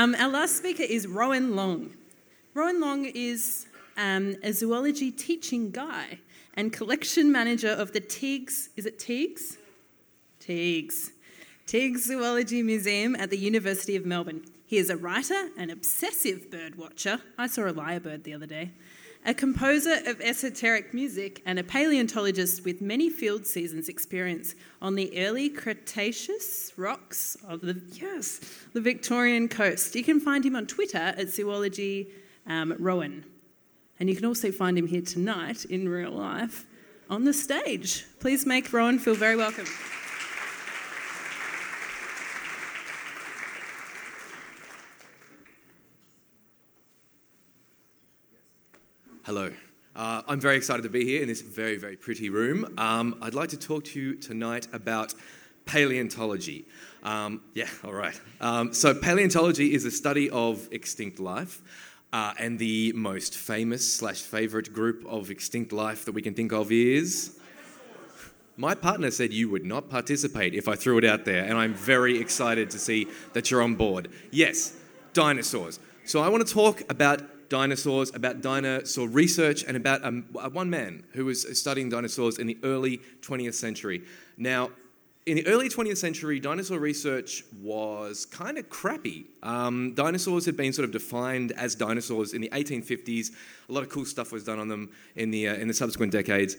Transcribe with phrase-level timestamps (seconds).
[0.00, 1.90] Um, our last speaker is Rohan Long.
[2.54, 3.66] Rohan Long is
[3.98, 6.20] um, a zoology teaching guy
[6.54, 8.70] and collection manager of the Tiegs.
[8.78, 9.58] Is it Tiegs?
[10.40, 11.10] Tiegs.
[11.66, 14.46] Tiegs Zoology Museum at the University of Melbourne.
[14.64, 17.20] He is a writer, and obsessive bird watcher.
[17.36, 18.70] I saw a lyrebird the other day
[19.24, 25.12] a composer of esoteric music, and a paleontologist with many field seasons experience on the
[25.18, 28.40] early Cretaceous rocks of the yes,
[28.72, 29.94] the Victorian coast.
[29.94, 32.08] You can find him on Twitter at Zoology
[32.46, 33.24] um, Rohan.
[33.98, 36.66] And you can also find him here tonight in real life
[37.10, 38.06] on the stage.
[38.20, 39.66] Please make Rohan feel very welcome.
[49.24, 49.52] Hello.
[49.94, 52.72] Uh, I'm very excited to be here in this very, very pretty room.
[52.78, 55.12] Um, I'd like to talk to you tonight about
[55.66, 56.64] paleontology.
[57.02, 58.18] Um, yeah, all right.
[58.40, 61.60] Um, so, paleontology is a study of extinct life.
[62.14, 66.50] Uh, and the most famous slash favorite group of extinct life that we can think
[66.50, 67.38] of is.
[68.56, 71.74] My partner said you would not participate if I threw it out there, and I'm
[71.74, 74.08] very excited to see that you're on board.
[74.30, 74.74] Yes,
[75.12, 75.78] dinosaurs.
[76.06, 81.04] So, I want to talk about dinosaurs, about dinosaur research, and about um, one man
[81.12, 84.02] who was studying dinosaurs in the early 20th century.
[84.38, 84.70] Now,
[85.26, 89.26] in the early 20th century, dinosaur research was kind of crappy.
[89.42, 93.30] Um, dinosaurs had been sort of defined as dinosaurs in the 1850s.
[93.68, 96.12] A lot of cool stuff was done on them in the, uh, in the subsequent
[96.12, 96.56] decades.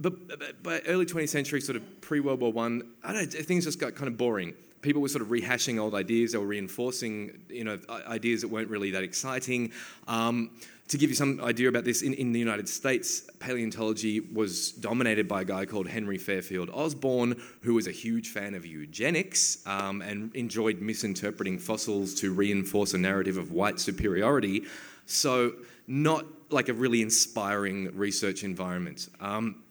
[0.00, 3.64] But, but by early 20th century, sort of pre World War I, I know, things
[3.64, 6.32] just got kind of boring people were sort of rehashing old ideas.
[6.32, 9.72] They were reinforcing, you know, ideas that weren't really that exciting.
[10.08, 10.50] Um,
[10.88, 15.28] to give you some idea about this, in, in the United States, paleontology was dominated
[15.28, 20.02] by a guy called Henry Fairfield Osborn, who was a huge fan of eugenics um,
[20.02, 24.64] and enjoyed misinterpreting fossils to reinforce a narrative of white superiority.
[25.06, 25.52] So,
[25.86, 29.08] not like a really inspiring research environment.
[29.20, 29.62] Um,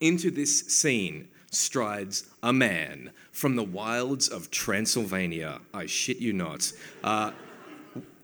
[0.00, 5.60] into this scene strides a man from the wilds of Transylvania.
[5.72, 6.72] I shit you not.
[7.04, 7.32] Uh,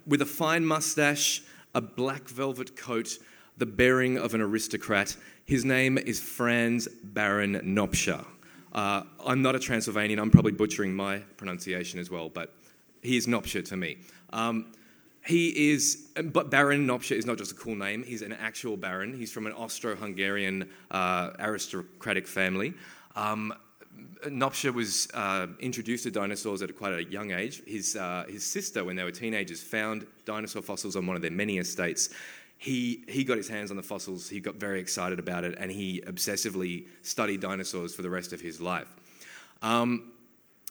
[0.07, 1.43] with a fine mustache,
[1.75, 3.19] a black velvet coat,
[3.59, 5.17] the bearing of an aristocrat.
[5.45, 8.25] His name is Franz Baron Nopcsa.
[8.73, 12.55] Uh, I'm not a Transylvanian, I'm probably butchering my pronunciation as well, but
[13.03, 13.99] he is Nopcsa to me.
[14.33, 14.73] Um,
[15.25, 19.15] he is, but Baron Nopcsa is not just a cool name, he's an actual baron.
[19.15, 22.73] He's from an Austro Hungarian uh, aristocratic family.
[23.19, 23.53] Um,
[24.27, 27.63] Nopcsa was uh, introduced to dinosaurs at quite a young age.
[27.67, 31.33] His, uh, his sister, when they were teenagers, found dinosaur fossils on one of their
[31.33, 32.11] many estates.
[32.59, 35.71] He, he got his hands on the fossils, he got very excited about it, and
[35.71, 38.89] he obsessively studied dinosaurs for the rest of his life.
[39.63, 40.13] Um,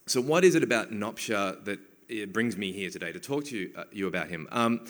[0.05, 3.73] so, what is it about Nopcsa that brings me here today to talk to you,
[3.75, 4.47] uh, you about him?
[4.51, 4.85] Um,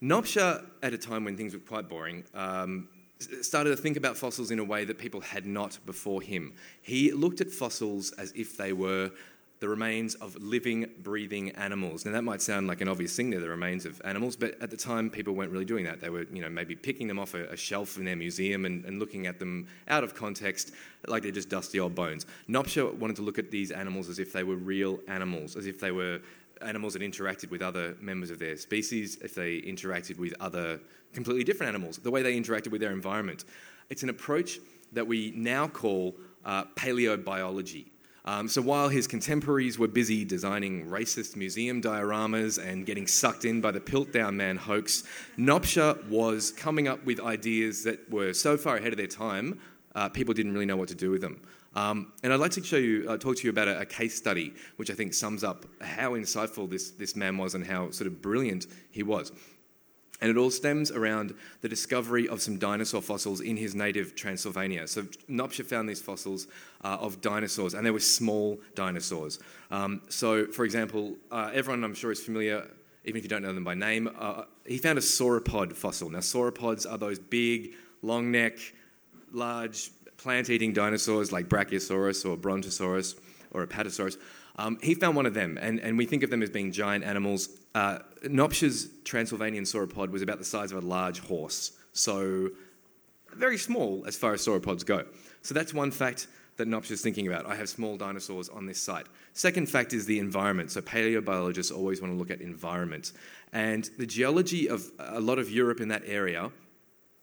[0.00, 2.88] Nopcsa, at a time when things were quite boring, um,
[3.42, 6.52] started to think about fossils in a way that people had not before him.
[6.82, 9.10] He looked at fossils as if they were
[9.60, 12.04] the remains of living, breathing animals.
[12.04, 14.70] Now that might sound like an obvious thing, they're the remains of animals, but at
[14.70, 16.00] the time people weren't really doing that.
[16.00, 18.84] They were, you know, maybe picking them off a, a shelf in their museum and,
[18.84, 20.72] and, looking at them out of context
[21.06, 22.26] like they're just dusty old bones.
[22.48, 25.80] Nopcsa wanted to look at these animals as if they were real animals, as if
[25.80, 26.20] they were
[26.62, 30.80] animals that interacted with other members of their species, if they interacted with other
[31.12, 33.44] completely different animals, the way they interacted with their environment.
[33.90, 34.58] It's an approach
[34.92, 36.14] that we now call
[36.44, 37.86] uh, paleobiology.
[38.24, 43.62] Um, so while his contemporaries were busy designing racist museum dioramas and getting sucked in
[43.62, 45.04] by the Piltdown Man hoax,
[45.38, 49.58] Nopcsa was coming up with ideas that were so far ahead of their time,
[49.98, 51.42] uh, people didn't really know what to do with them.
[51.74, 54.14] Um, and I'd like to show you, uh, talk to you about a, a, case
[54.16, 58.06] study which I think sums up how insightful this, this man was and how sort
[58.06, 59.32] of brilliant he was.
[60.20, 64.86] And it all stems around the discovery of some dinosaur fossils in his native Transylvania.
[64.86, 66.46] So Nopcsa found these fossils
[66.82, 69.40] uh, of dinosaurs, and they were small dinosaurs.
[69.70, 72.68] Um, so, for example, uh, everyone I'm sure is familiar,
[73.04, 76.10] even if you don't know them by name, uh, he found a sauropod fossil.
[76.10, 78.58] Now, sauropods are those big, long neck,
[79.32, 83.14] large plant eating dinosaurs like Brachiosaurus or Brontosaurus
[83.52, 84.18] or Apatosaurus.
[84.56, 87.04] Um, he found one of them, and, and we think of them as being giant
[87.04, 87.48] animals.
[87.74, 88.00] Uh,
[89.04, 92.50] Transylvanian sauropod was about the size of a large horse, so
[93.36, 95.04] very small as far as sauropods go.
[95.42, 96.26] So that's one fact
[96.56, 97.46] that Nopcsa's thinking about.
[97.46, 99.06] I have small dinosaurs on this site.
[99.32, 100.72] Second fact is the environment.
[100.72, 103.12] So paleobiologists always want to look at environment.
[103.52, 106.50] And the geology of a lot of Europe in that area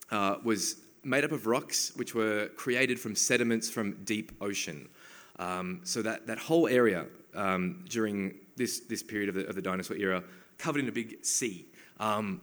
[0.10, 4.90] uh, was made up of rocks which were created from sediments from deep ocean.
[5.38, 9.62] Um, so that, that whole area um, during this, this period of the, of the
[9.62, 10.24] dinosaur era
[10.58, 11.66] covered in a big sea.
[12.00, 12.42] Um,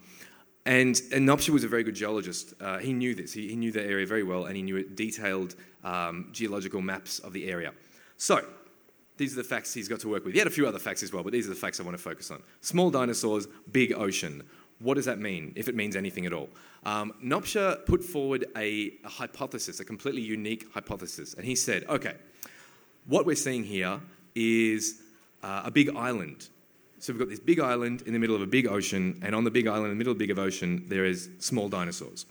[0.64, 2.54] and, and was a very good geologist.
[2.60, 3.32] Uh, he knew this.
[3.32, 7.32] He, he, knew the area very well, and he knew detailed um, geological maps of
[7.32, 7.72] the area.
[8.16, 8.44] So,
[9.16, 10.32] these are the facts he's got to work with.
[10.32, 11.96] He had a few other facts as well, but these are the facts I want
[11.96, 12.42] to focus on.
[12.60, 14.42] Small dinosaurs, big ocean.
[14.82, 16.48] What does that mean, if it means anything at all?
[16.84, 22.14] Um, Nopcsa put forward a, a hypothesis, a completely unique hypothesis, and he said, okay,
[23.06, 24.00] what we're seeing here
[24.34, 25.00] is
[25.42, 26.48] uh, a big island.
[26.98, 29.44] So we've got this big island in the middle of a big ocean, and on
[29.44, 32.26] the big island in the middle of the big ocean, there is small dinosaurs.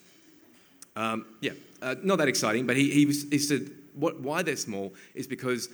[0.95, 1.51] Um, yeah,
[1.81, 5.27] uh, not that exciting, but he, he, was, he said what, why they're small is
[5.27, 5.69] because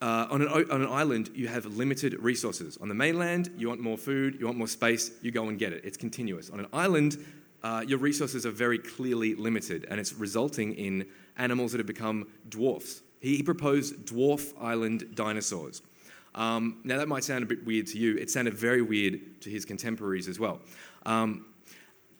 [0.00, 2.78] uh, on, an, on an island, you have limited resources.
[2.80, 5.72] On the mainland, you want more food, you want more space, you go and get
[5.72, 5.84] it.
[5.84, 6.50] It's continuous.
[6.50, 7.18] On an island,
[7.62, 11.06] uh, your resources are very clearly limited, and it's resulting in
[11.36, 13.02] animals that have become dwarfs.
[13.20, 15.82] He, proposed dwarf island dinosaurs.
[16.36, 18.16] Um, now, that might sound a bit weird to you.
[18.16, 20.60] It sounded very weird to his contemporaries as well.
[21.04, 21.46] Um,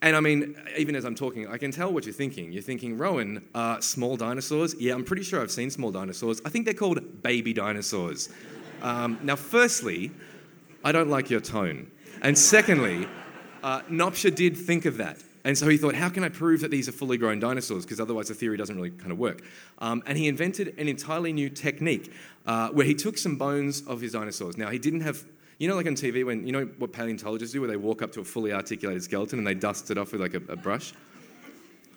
[0.00, 2.52] and I mean, even as I'm talking, I can tell what you're thinking.
[2.52, 4.76] You're thinking, Rohan, uh, small dinosaurs?
[4.78, 6.40] Yeah, I'm pretty sure I've seen small dinosaurs.
[6.44, 8.28] I think they're called baby dinosaurs.
[8.80, 10.12] Um, now, firstly,
[10.84, 11.90] I don't like your tone.
[12.22, 13.08] And secondly,
[13.62, 15.18] uh, Nopcsa did think of that.
[15.44, 17.84] And so he thought, how can I prove that these are fully grown dinosaurs?
[17.84, 19.42] Because otherwise the theory doesn't really kind of work.
[19.78, 22.12] Um, and he invented an entirely new technique
[22.46, 24.56] uh, where he took some bones of his dinosaurs.
[24.56, 25.24] Now, he didn't have
[25.58, 28.12] you know, like on TV, when you know what paleontologists do, where they walk up
[28.12, 30.92] to a fully articulated skeleton and they dust it off with like a, a brush?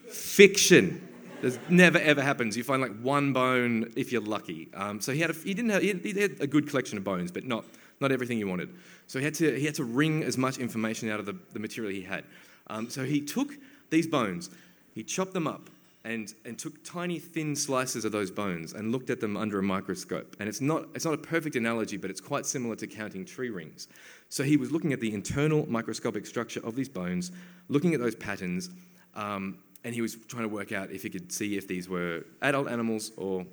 [0.10, 1.08] Fiction.
[1.42, 2.58] This never ever happens.
[2.58, 4.69] You find like one bone if you're lucky.
[4.74, 7.31] Um, so he had a, he didn't have, he had a good collection of bones,
[7.31, 7.66] but not
[8.00, 8.69] not everything he wanted.
[9.08, 11.60] So he had to he had to wring as much information out of the, the
[11.60, 12.24] material he had.
[12.68, 13.54] Um, so he took
[13.90, 14.50] these bones,
[14.96, 15.69] he chopped them up,
[16.03, 19.63] and, and took tiny thin slices of those bones and looked at them under a
[19.63, 20.36] microscope.
[20.39, 23.50] And it's not, it's not a perfect analogy, but it's quite similar to counting tree
[23.50, 23.88] rings.
[24.30, 27.31] So he was looking at the internal microscopic structure of these bones,
[27.69, 28.69] looking at those patterns,
[29.15, 32.24] um, and he was trying to work out if he could see if these were
[32.42, 33.45] adult animals or,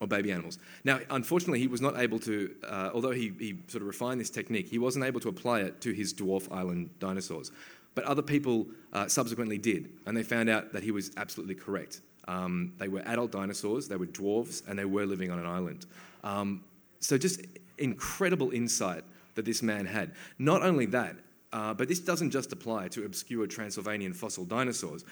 [0.00, 0.58] or baby animals.
[0.84, 4.30] Now, unfortunately, he was not able to, uh, although he, he sort of refined this
[4.30, 7.50] technique, he wasn't able to apply it to his dwarf island dinosaurs.
[7.94, 12.00] But other people uh, subsequently did, and they found out that he was absolutely correct.
[12.26, 15.86] Um, they were adult dinosaurs, they were dwarves, and they were living on an island.
[16.22, 16.64] Um,
[17.00, 17.42] so, just
[17.78, 19.04] incredible insight
[19.34, 20.12] that this man had.
[20.38, 21.16] Not only that,
[21.52, 25.04] uh, but this doesn't just apply to obscure Transylvanian fossil dinosaurs.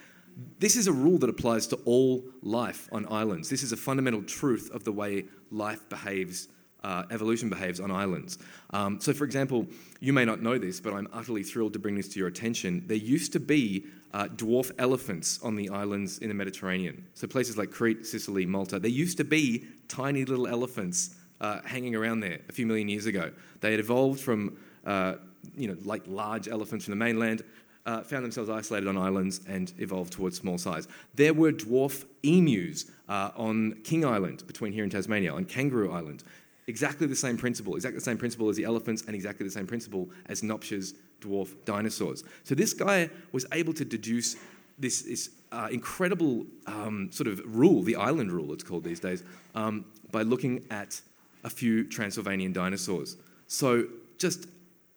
[0.58, 3.50] This is a rule that applies to all life on islands.
[3.50, 6.48] This is a fundamental truth of the way life behaves
[6.84, 8.38] uh, evolution behaves on islands.
[8.70, 9.66] Um, so, for example,
[10.00, 12.84] you may not know this, but I'm utterly thrilled to bring this to your attention.
[12.86, 17.06] There used to be uh, dwarf elephants on the islands in the Mediterranean.
[17.14, 21.94] So, places like Crete, Sicily, Malta, there used to be tiny little elephants uh, hanging
[21.94, 23.32] around there a few million years ago.
[23.60, 24.56] They had evolved from,
[24.86, 25.14] uh,
[25.56, 27.42] you know, like large elephants from the mainland.
[27.84, 30.86] Uh, found themselves isolated on islands and evolved towards small size.
[31.16, 36.22] There were dwarf emus uh, on King Island, between here and Tasmania, on Kangaroo Island.
[36.66, 39.66] Exactly the same principle, exactly the same principle as the elephants, and exactly the same
[39.66, 42.24] principle as Nopcsa's dwarf dinosaurs.
[42.44, 44.36] So this guy was able to deduce
[44.78, 49.24] this, this uh, incredible um, sort of rule, the island rule it's called these days,
[49.54, 51.00] um, by looking at
[51.44, 53.16] a few Transylvanian dinosaurs.
[53.48, 53.86] So
[54.18, 54.46] just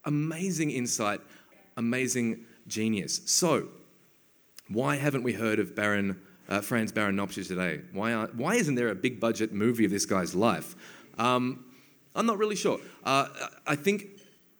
[0.05, 1.19] amazing insight,
[1.77, 3.21] amazing genius.
[3.25, 3.69] So
[4.69, 7.81] why haven't we heard of Baron uh, Franz Baron Nopcsa today?
[7.91, 10.75] Why, why isn't there a big budget movie of this guy's life?
[11.17, 11.65] Um,
[12.15, 12.79] I'm not really sure.
[13.03, 13.27] Uh,
[13.67, 14.07] I think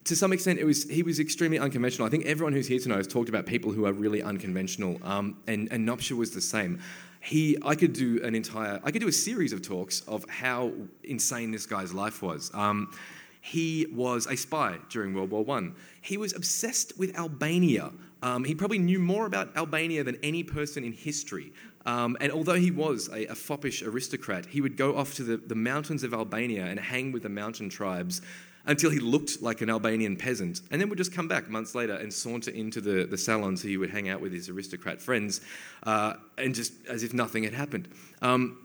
[0.06, 2.08] to some extent it was he was extremely unconventional.
[2.08, 5.38] I think everyone who's here tonight has talked about people who are really unconventional, um,
[5.48, 6.80] and, and Nopcsa was the same.
[7.22, 10.72] He, I could do an entire, I could do a series of talks of how
[11.04, 12.52] insane this guy's life was.
[12.54, 12.92] Um,
[13.42, 15.76] he was a spy during World War One.
[16.02, 17.92] He was obsessed with Albania.
[18.22, 21.52] Um, he probably knew more about Albania than any person in history.
[21.86, 25.38] Um, and although he was a, a, foppish aristocrat, he would go off to the,
[25.38, 28.22] the mountains of Albania and hang with the mountain tribes
[28.66, 31.94] until he looked like an Albanian peasant, and then would just come back months later
[31.94, 35.42] and saunter into the, the salons so he would hang out with his aristocrat friends,
[35.84, 37.88] uh, and just as if nothing had happened.
[38.24, 38.58] Um,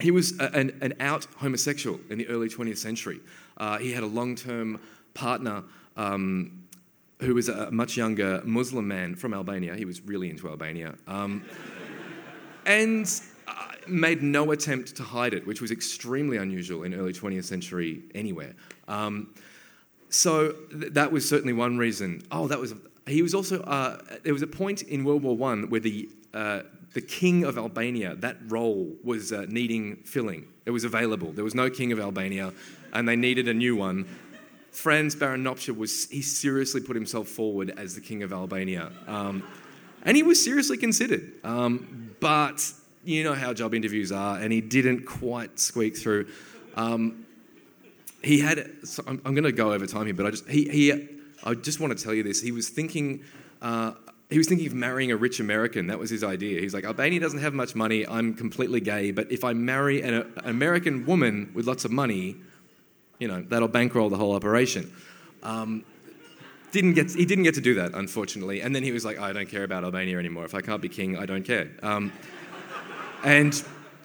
[0.00, 3.20] he was a, an, an, out homosexual in the early 20th century.
[3.56, 4.80] Uh, he had a long term
[5.14, 5.64] partner
[5.96, 6.64] um,
[7.20, 9.74] who was a much younger Muslim man from Albania.
[9.74, 10.94] He was really into Albania.
[12.66, 13.08] And
[13.48, 13.52] uh,
[13.86, 18.54] made no attempt to hide it, which was extremely unusual in early 20th century anywhere.
[18.88, 19.34] Um,
[20.10, 22.22] so th- that was certainly one reason.
[22.30, 22.74] Oh, that was.
[23.06, 23.62] He was also.
[23.62, 27.56] Uh, there was a point in World War One where the uh, the king of
[27.56, 30.48] Albania, that role was uh, needing filling.
[30.64, 31.32] It was available.
[31.32, 32.52] There was no king of Albania,
[32.92, 34.06] and they needed a new one
[34.76, 38.92] Franz Baron Nopcsa was, he seriously put himself forward as the king of Albania.
[39.06, 39.42] Um,
[40.02, 41.32] and he was seriously considered.
[41.42, 42.72] Um, but
[43.04, 46.26] you know how job interviews are, and he didn't quite squeak through.
[46.76, 47.26] Um,
[48.22, 50.68] he had, so I'm, I'm going to go over time here, but I just, he,
[50.68, 51.08] he,
[51.44, 52.40] I just want to tell you this.
[52.40, 53.22] He was thinking,
[53.62, 53.92] uh,
[54.28, 55.86] he was thinking of marrying a rich American.
[55.86, 56.60] That was his idea.
[56.60, 58.06] He's like, Albania doesn't have much money.
[58.06, 62.36] I'm completely gay, but if I marry an, an American woman with lots of money,
[63.20, 64.92] you know, that'll bankroll the whole operation.
[65.42, 65.84] Um,
[66.76, 68.60] didn't get, he didn't get to do that, unfortunately.
[68.60, 70.44] And then he was like, I don't care about Albania anymore.
[70.44, 71.70] If I can't be king, I don't care.
[71.82, 72.12] Um,
[73.24, 73.64] and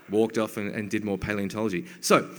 [0.10, 1.86] walked off and, and did more paleontology.
[2.00, 2.30] So,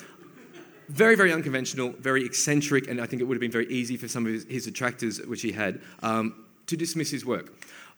[0.89, 4.09] very, very unconventional, very eccentric, and I think it would have been very easy for
[4.09, 7.53] some of his, his attractors, which he had, um, to dismiss his work.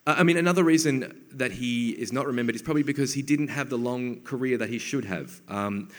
[0.05, 3.47] Uh, I mean, another reason that he is not remembered is probably because he didn't
[3.47, 5.41] have the long career that he should have.
[5.47, 5.89] Um,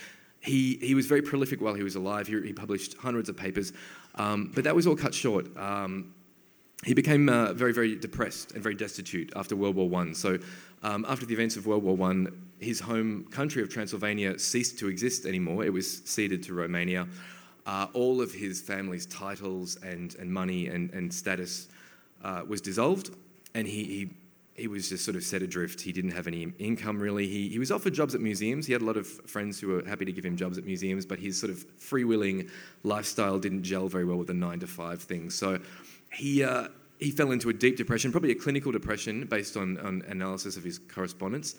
[0.41, 2.27] he, he was very prolific while he was alive.
[2.27, 3.73] He, he published hundreds of papers,
[4.17, 5.57] um, but that was all cut short.
[5.57, 6.13] Um,
[6.87, 10.13] he became uh, very, very depressed and very destitute after World War I.
[10.13, 10.39] So,
[10.85, 12.27] um, after the events of World War I,
[12.61, 15.65] his home country of Transylvania ceased to exist anymore.
[15.65, 17.09] It was ceded to Romania.
[17.67, 21.67] Uh, all of his family's titles and, and money and, and status
[22.23, 23.11] uh, was dissolved,
[23.55, 24.11] and he, he,
[24.55, 25.81] he was just sort of set adrift.
[25.81, 27.27] He didn't have any income really.
[27.27, 28.65] He, he was offered jobs at museums.
[28.65, 31.05] He had a lot of friends who were happy to give him jobs at museums,
[31.05, 32.49] but his sort of freewheeling
[32.85, 35.31] lifestyle didn't gel very well with the nine to five thing.
[35.31, 35.59] So
[36.17, 36.69] he, uh,
[36.99, 40.65] he fell into a deep depression, probably a clinical depression based on, on analysis of
[40.65, 41.57] his correspondence.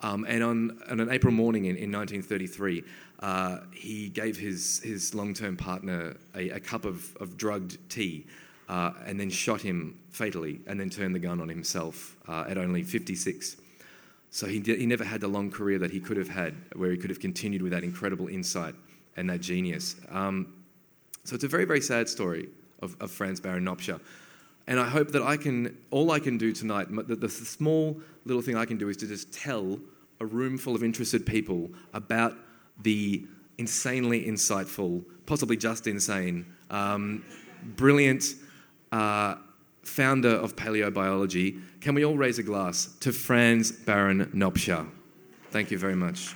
[0.00, 2.84] Um, and on, on, an April morning in, in 1933,
[3.20, 8.24] uh, he gave his, his long term partner a, a, cup of, of drugged tea
[8.68, 12.56] uh, and then shot him fatally and then turned the gun on himself uh, at
[12.56, 13.56] only 56.
[14.30, 16.96] So he, he never had the long career that he could have had, where he
[16.96, 18.74] could have continued with that incredible insight
[19.16, 19.96] and that genius.
[20.10, 20.54] Um,
[21.24, 22.48] so it's a very, very sad story
[22.80, 24.00] of, of Franz Baron Nopcsa.
[24.66, 28.42] And I hope that I can, all I can do tonight, the, the small little
[28.42, 29.80] thing I can do is to just tell
[30.20, 32.36] a room full of interested people about
[32.82, 33.24] the
[33.56, 37.24] insanely insightful, possibly just insane, um,
[37.76, 38.34] brilliant
[38.92, 39.36] uh,
[39.82, 41.60] founder of paleobiology.
[41.80, 44.86] Can we all raise a glass to Franz Baron Nopcsa?
[45.50, 46.34] Thank you very much.